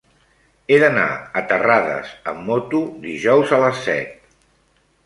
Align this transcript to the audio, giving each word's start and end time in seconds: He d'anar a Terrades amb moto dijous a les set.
He 0.75 0.79
d'anar 0.83 1.03
a 1.41 1.45
Terrades 1.51 2.15
amb 2.33 2.43
moto 2.49 2.83
dijous 3.07 3.57
a 3.61 3.65
les 3.67 3.87
set. 3.91 4.21